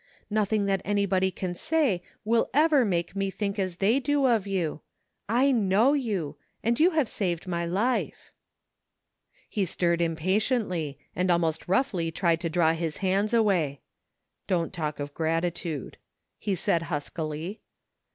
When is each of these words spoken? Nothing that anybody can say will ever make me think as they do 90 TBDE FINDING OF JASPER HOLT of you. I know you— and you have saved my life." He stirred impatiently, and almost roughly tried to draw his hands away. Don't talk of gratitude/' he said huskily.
Nothing 0.31 0.65
that 0.65 0.81
anybody 0.83 1.29
can 1.29 1.53
say 1.53 2.01
will 2.25 2.49
ever 2.55 2.83
make 2.83 3.15
me 3.15 3.29
think 3.29 3.59
as 3.59 3.75
they 3.77 3.99
do 3.99 4.23
90 4.23 4.23
TBDE 4.23 4.23
FINDING 4.23 4.23
OF 4.23 4.41
JASPER 4.41 4.47
HOLT 4.47 4.47
of 4.47 4.47
you. 4.47 4.81
I 5.29 5.51
know 5.51 5.93
you— 5.93 6.37
and 6.63 6.79
you 6.79 6.89
have 6.89 7.07
saved 7.07 7.47
my 7.47 7.65
life." 7.67 8.31
He 9.47 9.63
stirred 9.63 10.01
impatiently, 10.01 10.97
and 11.15 11.29
almost 11.29 11.67
roughly 11.67 12.09
tried 12.09 12.41
to 12.41 12.49
draw 12.49 12.73
his 12.73 12.97
hands 13.05 13.31
away. 13.35 13.81
Don't 14.47 14.73
talk 14.73 14.99
of 14.99 15.13
gratitude/' 15.13 15.97
he 16.39 16.55
said 16.55 16.81
huskily. 16.89 17.61